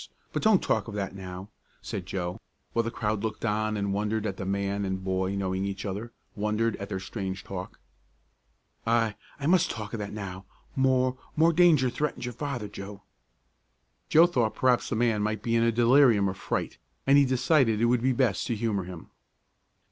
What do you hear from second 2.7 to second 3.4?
while the crowd